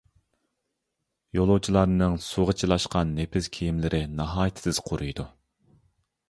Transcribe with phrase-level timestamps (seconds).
[1.39, 5.29] يولۇچىلارنىڭ سۇغا چىلاشقان نېپىز كىيىملىرى ناھايىتى تېز قۇرۇيدۇ.